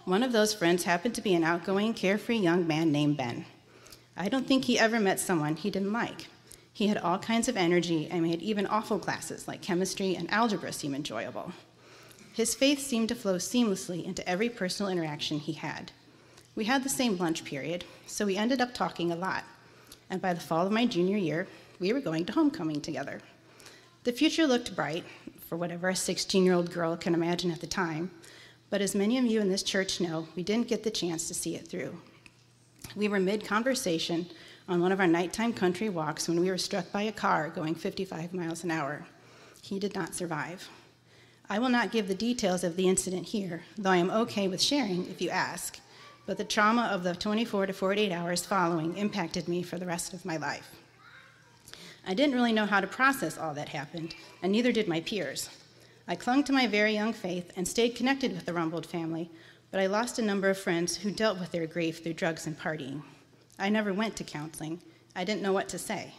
[0.04, 3.46] One of those friends happened to be an outgoing, carefree young man named Ben.
[4.16, 6.26] I don't think he ever met someone he didn't like.
[6.72, 10.72] He had all kinds of energy and made even awful classes like chemistry and algebra
[10.72, 11.52] seem enjoyable.
[12.40, 15.92] His faith seemed to flow seamlessly into every personal interaction he had.
[16.56, 19.44] We had the same lunch period, so we ended up talking a lot.
[20.08, 21.46] And by the fall of my junior year,
[21.80, 23.20] we were going to homecoming together.
[24.04, 25.04] The future looked bright,
[25.50, 28.10] for whatever a 16 year old girl can imagine at the time,
[28.70, 31.34] but as many of you in this church know, we didn't get the chance to
[31.34, 32.00] see it through.
[32.96, 34.24] We were mid conversation
[34.66, 37.74] on one of our nighttime country walks when we were struck by a car going
[37.74, 39.04] 55 miles an hour.
[39.60, 40.70] He did not survive.
[41.52, 44.62] I will not give the details of the incident here, though I am okay with
[44.62, 45.80] sharing if you ask,
[46.24, 50.14] but the trauma of the 24 to 48 hours following impacted me for the rest
[50.14, 50.70] of my life.
[52.06, 55.50] I didn't really know how to process all that happened, and neither did my peers.
[56.06, 59.28] I clung to my very young faith and stayed connected with the Rumbold family,
[59.72, 62.56] but I lost a number of friends who dealt with their grief through drugs and
[62.56, 63.02] partying.
[63.58, 64.80] I never went to counseling.
[65.16, 66.14] I didn't know what to say.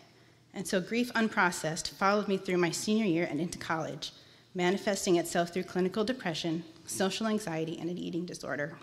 [0.53, 4.11] And so grief unprocessed followed me through my senior year and into college,
[4.53, 8.77] manifesting itself through clinical depression, social anxiety, and an eating disorder.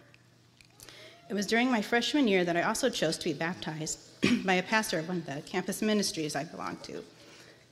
[1.29, 3.99] It was during my freshman year that I also chose to be baptized
[4.45, 7.05] by a pastor of one of the campus ministries I belonged to.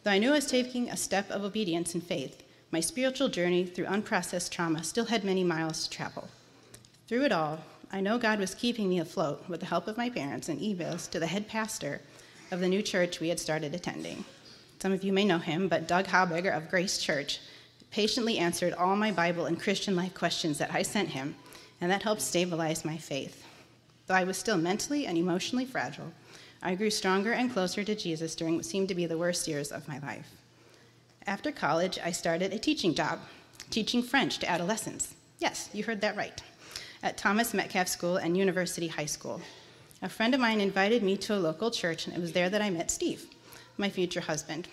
[0.03, 3.65] Though I knew I was taking a step of obedience and faith, my spiritual journey
[3.65, 6.29] through unprocessed trauma still had many miles to travel.
[7.09, 10.11] Through it all, I know God was keeping me afloat with the help of my
[10.11, 12.01] parents and emails to the head pastor
[12.51, 14.25] of the new church we had started attending.
[14.81, 17.41] Some of you may know him, but Doug Haubegger of Grace Church
[17.91, 21.35] patiently answered all my Bible and Christian life questions that I sent him,
[21.81, 23.45] and that helped stabilize my faith.
[24.07, 26.13] Though I was still mentally and emotionally fragile,
[26.63, 29.71] I grew stronger and closer to Jesus during what seemed to be the worst years
[29.71, 30.31] of my life.
[31.27, 33.19] After college, I started a teaching job,
[33.71, 35.15] teaching French to adolescents.
[35.39, 36.41] Yes, you heard that right.
[37.03, 39.41] At Thomas Metcalf School and University High School.
[40.03, 42.63] A friend of mine invited me to a local church, and it was there that
[42.63, 43.27] I met Steve,
[43.77, 44.69] my future husband.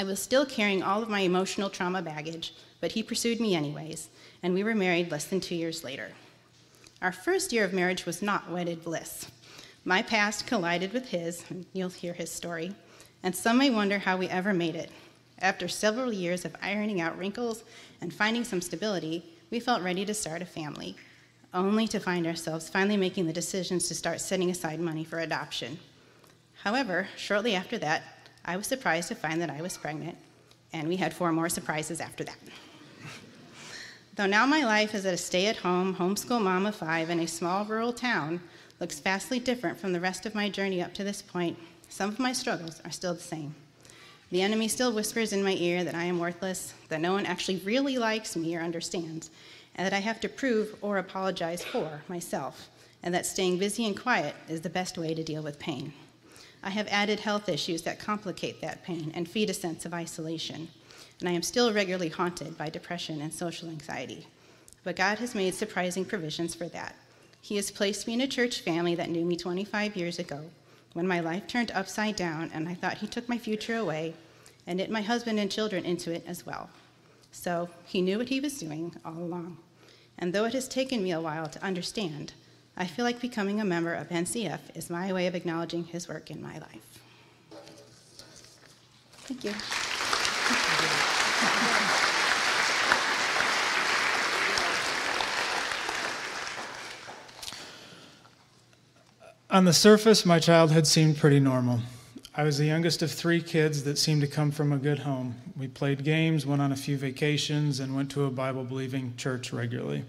[0.00, 4.08] I was still carrying all of my emotional trauma baggage, but he pursued me anyways,
[4.44, 6.12] and we were married less than two years later.
[7.02, 9.28] Our first year of marriage was not wedded bliss.
[9.84, 12.74] My past collided with his, and you'll hear his story,
[13.24, 14.90] and some may wonder how we ever made it.
[15.40, 17.64] After several years of ironing out wrinkles
[18.00, 20.94] and finding some stability, we felt ready to start a family,
[21.52, 25.78] only to find ourselves finally making the decisions to start setting aside money for adoption.
[26.62, 28.02] However, shortly after that,
[28.48, 30.16] I was surprised to find that I was pregnant,
[30.72, 32.38] and we had four more surprises after that.
[34.16, 37.28] Though now my life as a stay at home, homeschool mom of five in a
[37.28, 38.40] small rural town
[38.80, 41.58] looks vastly different from the rest of my journey up to this point,
[41.90, 43.54] some of my struggles are still the same.
[44.30, 47.58] The enemy still whispers in my ear that I am worthless, that no one actually
[47.58, 49.30] really likes me or understands,
[49.74, 52.70] and that I have to prove or apologize for myself,
[53.02, 55.92] and that staying busy and quiet is the best way to deal with pain.
[56.62, 60.68] I have added health issues that complicate that pain and feed a sense of isolation
[61.20, 64.26] and I am still regularly haunted by depression and social anxiety.
[64.84, 66.94] But God has made surprising provisions for that.
[67.40, 70.50] He has placed me in a church family that knew me 25 years ago
[70.92, 74.14] when my life turned upside down and I thought He took my future away
[74.66, 76.70] and knit my husband and children into it as well.
[77.32, 79.58] So He knew what He was doing all along.
[80.18, 82.32] And though it has taken me a while to understand,
[82.80, 86.30] I feel like becoming a member of NCF is my way of acknowledging His work
[86.30, 87.00] in my life.
[89.26, 89.52] Thank you.
[99.50, 101.80] On the surface, my childhood seemed pretty normal.
[102.36, 105.34] I was the youngest of three kids that seemed to come from a good home.
[105.58, 109.52] We played games, went on a few vacations, and went to a Bible believing church
[109.52, 110.04] regularly.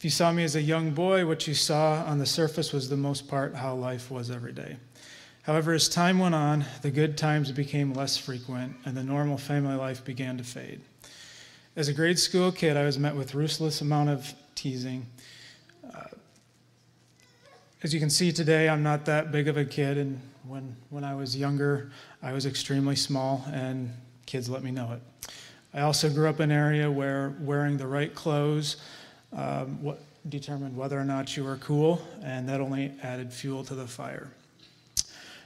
[0.00, 2.88] If you saw me as a young boy, what you saw on the surface was
[2.88, 4.78] the most part how life was every day.
[5.42, 9.74] However, as time went on, the good times became less frequent, and the normal family
[9.74, 10.80] life began to fade.
[11.76, 15.04] As a grade school kid, I was met with ruthless amount of teasing.
[15.94, 16.04] Uh,
[17.82, 21.04] as you can see today, I'm not that big of a kid, and when, when
[21.04, 21.90] I was younger,
[22.22, 23.92] I was extremely small, and
[24.24, 25.30] kids let me know it.
[25.74, 28.78] I also grew up in an area where wearing the right clothes
[29.32, 33.74] um, what determined whether or not you were cool, and that only added fuel to
[33.74, 34.28] the fire.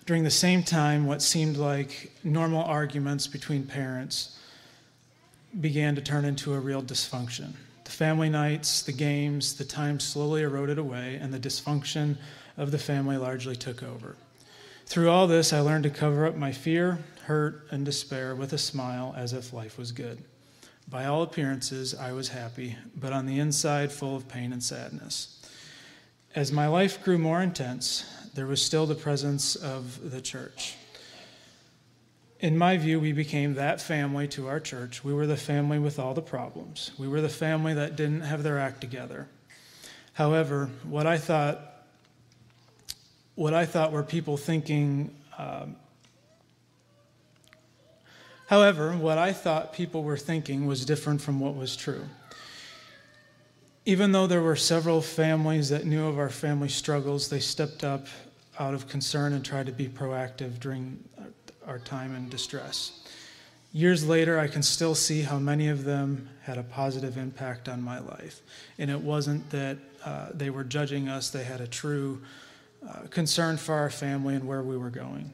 [0.06, 4.38] During the same time, what seemed like normal arguments between parents
[5.60, 7.52] began to turn into a real dysfunction.
[7.84, 12.16] The family nights, the games, the time slowly eroded away, and the dysfunction
[12.56, 14.16] of the family largely took over.
[14.86, 18.58] Through all this, I learned to cover up my fear, hurt, and despair with a
[18.58, 20.22] smile as if life was good.
[20.88, 25.40] By all appearances, I was happy, but on the inside, full of pain and sadness.
[26.34, 28.04] As my life grew more intense,
[28.34, 30.76] there was still the presence of the church.
[32.40, 35.02] In my view, we became that family to our church.
[35.02, 36.90] We were the family with all the problems.
[36.98, 39.28] We were the family that didn't have their act together.
[40.12, 41.86] However, what I thought,
[43.34, 45.76] what I thought were people thinking um,
[48.46, 52.04] However, what I thought people were thinking was different from what was true.
[53.86, 58.06] Even though there were several families that knew of our family struggles, they stepped up
[58.58, 61.02] out of concern and tried to be proactive during
[61.66, 63.00] our time in distress.
[63.72, 67.82] Years later, I can still see how many of them had a positive impact on
[67.82, 68.40] my life.
[68.78, 72.22] And it wasn't that uh, they were judging us, they had a true
[72.88, 75.32] uh, concern for our family and where we were going.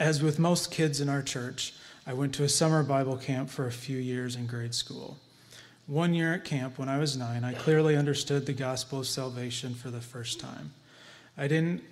[0.00, 1.72] As with most kids in our church,
[2.08, 5.18] I went to a summer Bible camp for a few years in grade school.
[5.88, 9.74] One year at camp, when I was nine, I clearly understood the gospel of salvation
[9.74, 10.72] for the first time.
[11.36, 11.82] I didn't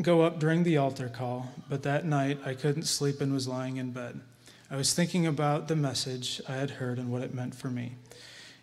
[0.00, 3.76] go up during the altar call, but that night I couldn't sleep and was lying
[3.76, 4.20] in bed.
[4.70, 7.96] I was thinking about the message I had heard and what it meant for me.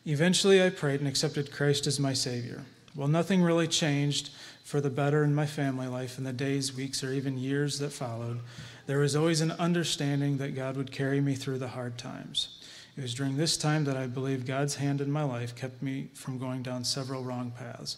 [0.06, 2.64] Eventually, I prayed and accepted Christ as my Savior.
[2.96, 4.30] Well, nothing really changed
[4.64, 7.92] for the better in my family life in the days, weeks, or even years that
[7.92, 8.40] followed.
[8.88, 12.60] There was always an understanding that God would carry me through the hard times.
[12.98, 16.10] It was during this time that I believe God's hand in my life kept me
[16.14, 17.98] from going down several wrong paths.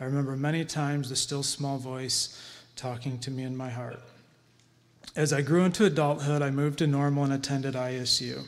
[0.00, 2.40] I remember many times the still small voice
[2.76, 4.00] talking to me in my heart.
[5.16, 8.44] As I grew into adulthood, I moved to Normal and attended ISU.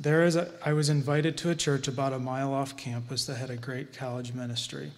[0.00, 3.50] There, as I was invited to a church about a mile off campus that had
[3.50, 4.90] a great college ministry.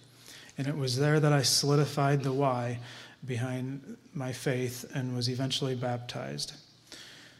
[0.57, 2.79] And it was there that I solidified the why
[3.25, 6.53] behind my faith and was eventually baptized.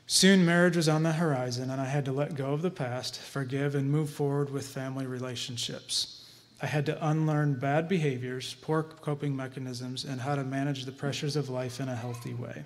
[0.08, 3.20] Soon, marriage was on the horizon, and I had to let go of the past,
[3.20, 6.30] forgive, and move forward with family relationships.
[6.62, 11.36] I had to unlearn bad behaviors, poor coping mechanisms, and how to manage the pressures
[11.36, 12.64] of life in a healthy way.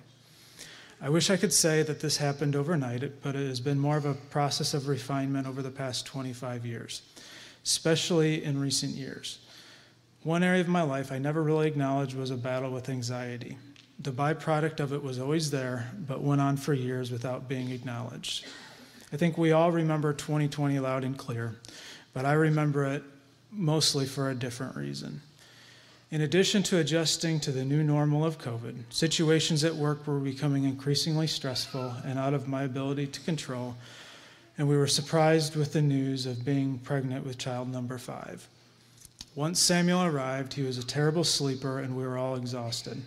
[1.00, 4.04] I wish I could say that this happened overnight, but it has been more of
[4.04, 7.00] a process of refinement over the past 25 years,
[7.64, 9.38] especially in recent years.
[10.22, 13.56] One area of my life I never really acknowledged was a battle with anxiety.
[14.00, 18.44] The byproduct of it was always there, but went on for years without being acknowledged.
[19.14, 21.56] I think we all remember 2020 loud and clear,
[22.12, 23.02] but I remember it
[23.50, 25.22] mostly for a different reason.
[26.10, 30.64] In addition to adjusting to the new normal of COVID, situations at work were becoming
[30.64, 33.74] increasingly stressful and out of my ability to control,
[34.58, 38.46] and we were surprised with the news of being pregnant with child number five.
[39.36, 43.00] Once Samuel arrived, he was a terrible sleeper, and we were all exhausted.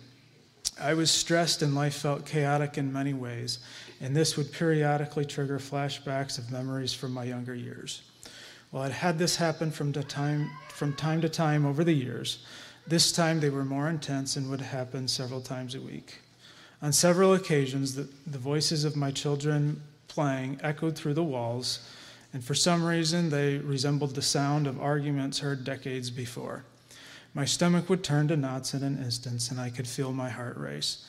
[0.80, 3.58] I was stressed, and life felt chaotic in many ways,
[4.00, 8.02] and this would periodically trigger flashbacks of memories from my younger years.
[8.72, 12.38] Well, I'd had this happen from, time, from time to time over the years.
[12.86, 16.20] This time they were more intense and would happen several times a week.
[16.80, 21.86] On several occasions, the, the voices of my children playing echoed through the walls
[22.34, 26.64] and for some reason they resembled the sound of arguments heard decades before.
[27.32, 30.56] My stomach would turn to knots in an instant, and I could feel my heart
[30.56, 31.06] race.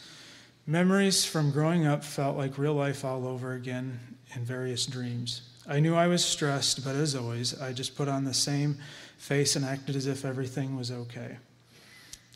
[0.67, 3.99] Memories from growing up felt like real life all over again
[4.35, 5.41] in various dreams.
[5.67, 8.77] I knew I was stressed, but as always, I just put on the same
[9.17, 11.37] face and acted as if everything was okay.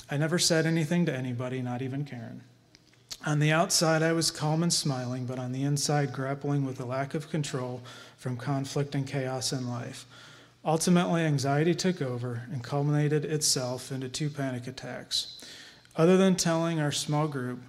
[0.10, 2.42] I never said anything to anybody, not even Karin.
[3.26, 6.86] On the outside, I was calm and smiling, but on the inside, grappling with the
[6.86, 7.82] lack of control
[8.17, 10.05] from conflict and chaos in life.
[10.63, 15.43] Ultimately, anxiety took over and culminated itself into two panic attacks.
[15.97, 17.59] Other than telling our small group,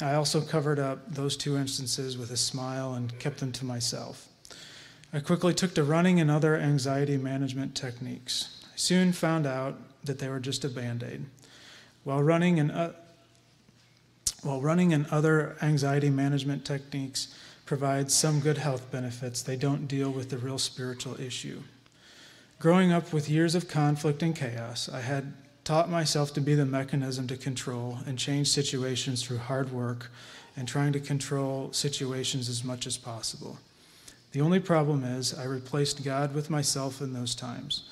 [0.00, 4.28] I also covered up those two instances with a smile and kept them to myself.
[5.12, 8.64] I quickly took to running and other anxiety management techniques.
[8.72, 11.26] I soon found out that they were just a band aid.
[12.04, 12.90] While running and uh,
[14.42, 17.28] while running and other anxiety management techniques
[17.64, 21.60] provide some good health benefits, they don't deal with the real spiritual issue.
[22.58, 25.32] Growing up with years of conflict and chaos, I had
[25.64, 30.10] taught myself to be the mechanism to control and change situations through hard work
[30.56, 33.58] and trying to control situations as much as possible.
[34.32, 37.84] The only problem is, I replaced God with myself in those times.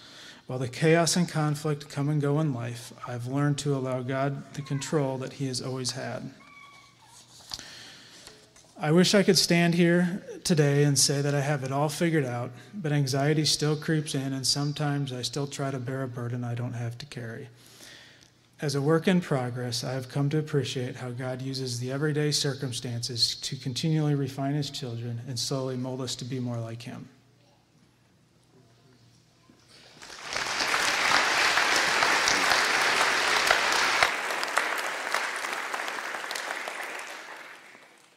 [0.46, 4.53] While the chaos and conflict come and go in life, I've learned to allow God
[4.55, 6.32] the control that He has always had.
[8.82, 12.24] I wish I could stand here today and say that I have it all figured
[12.24, 16.44] out, but anxiety still creeps in, and sometimes I still try to bear a burden
[16.44, 17.50] I don't have to carry.
[18.62, 22.30] As a work in progress, I have come to appreciate how God uses the everyday
[22.30, 27.06] circumstances to continually refine His children and slowly mold us to be more like Him.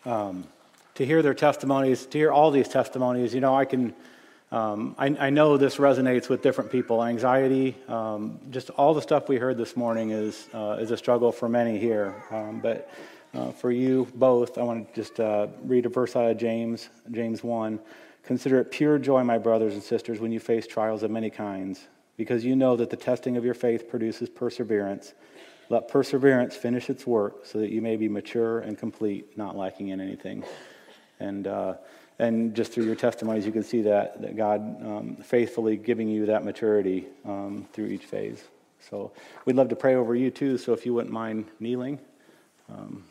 [0.05, 0.45] Um,
[0.95, 3.93] to hear their testimonies, to hear all these testimonies, you know, I can,
[4.51, 7.03] um, I, I, know this resonates with different people.
[7.03, 11.31] Anxiety, um, just all the stuff we heard this morning is, uh, is a struggle
[11.31, 12.13] for many here.
[12.29, 12.91] Um, but
[13.33, 16.89] uh, for you both, I want to just uh, read a verse out of James,
[17.11, 17.79] James 1.
[18.23, 21.87] Consider it pure joy, my brothers and sisters, when you face trials of many kinds,
[22.15, 25.13] because you know that the testing of your faith produces perseverance.
[25.69, 29.89] Let perseverance finish its work so that you may be mature and complete, not lacking
[29.89, 30.43] in anything.
[31.19, 31.75] And, uh,
[32.19, 36.25] and just through your testimonies, you can see that, that God um, faithfully giving you
[36.27, 38.43] that maturity um, through each phase.
[38.89, 39.11] So
[39.45, 41.99] we'd love to pray over you too, so if you wouldn't mind kneeling.
[42.69, 43.03] Um,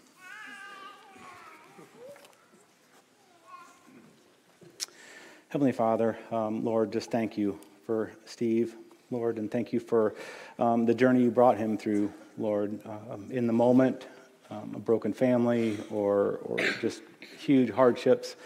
[5.48, 8.74] Heavenly Father, um, Lord, just thank you for Steve,
[9.10, 10.14] Lord, and thank you for
[10.58, 14.06] um, the journey you brought him through, Lord, um, in the moment,
[14.50, 17.02] um, a broken family, or, or just
[17.38, 18.36] huge hardships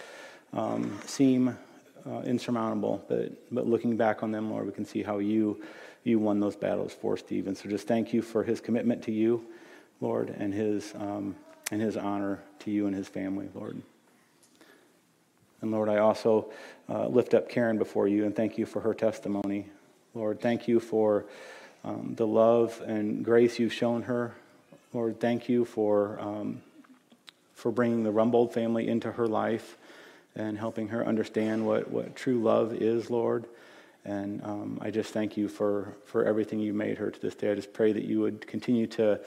[0.53, 1.57] um, seem
[2.07, 3.05] uh, insurmountable.
[3.09, 5.62] But, but looking back on them, Lord, we can see how you,
[6.05, 7.55] you won those battles for Stephen.
[7.55, 9.45] So just thank you for his commitment to you,
[10.01, 11.37] Lord, and his, um,
[11.70, 13.80] and his honor to you and his family, Lord.
[15.62, 16.51] And Lord, I also
[16.89, 19.66] uh, lift up Karin before you and thank you for her testimony.
[20.14, 21.26] Lord, thank you for
[21.87, 24.34] um, the love and grace you've shown her.
[24.93, 26.61] Lord, thank you for, um,
[27.55, 29.78] for bringing the Rumbold family into her life
[30.34, 33.47] and helping her understand what, what true love is, Lord.
[34.05, 37.53] And um, I just thank you for, for everything you made her to this day.
[37.53, 39.20] I just pray that you would continue to,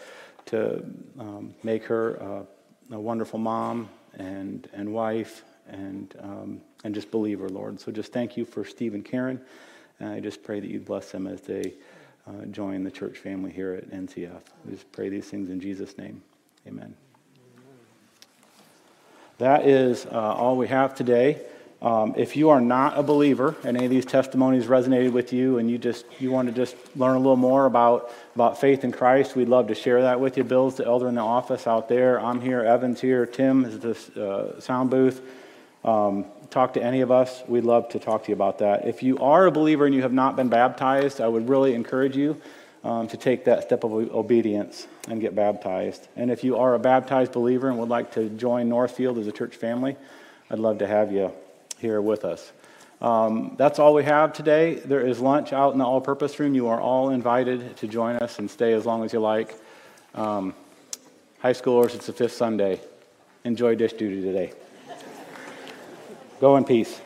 [0.47, 0.85] to
[1.17, 2.45] um, make her a,
[2.95, 7.79] a, wonderful mom and, and wife and, um, and just believer, Lord.
[7.79, 9.41] So just thank you for Steve and Karin.
[9.99, 11.73] And I just pray that you bless them as they
[12.29, 14.41] uh, join the church family here at NCF.
[14.65, 16.21] We just pray these things in Jesus' name.
[16.67, 16.93] Amen.
[19.39, 21.41] That is uh, all we have today.
[21.81, 25.59] Um, if you are not a believer and any of these testimonies resonated with you
[25.59, 28.91] and you just you want to just learn a little more about, about faith in
[28.91, 30.43] Christ, we'd love to share that with you.
[30.43, 32.19] Bill's the elder in the office out there.
[32.19, 32.65] I'm here.
[32.65, 33.25] Evan's here.
[33.25, 35.21] Tim is the uh, sound booth.
[35.85, 38.87] Um, talk to any of us, we'd love to talk to you about that.
[38.87, 42.15] If you are a believer and you have not been baptized, I would really encourage
[42.15, 42.41] you
[42.83, 46.07] um, to take that step of obedience and get baptized.
[46.15, 49.31] And if you are a baptized believer and would like to join Northfield as a
[49.31, 49.95] church family,
[50.49, 51.31] I'd love to have you
[51.77, 52.51] here with us.
[53.01, 54.75] Um, that's all we have today.
[54.75, 56.53] There is lunch out in the all purpose room.
[56.53, 59.55] You are all invited to join us and stay as long as you like.
[60.15, 60.53] Um,
[61.39, 62.81] high schoolers, it's the fifth Sunday.
[63.45, 64.51] Enjoy dish duty today.
[66.39, 67.01] Go in peace.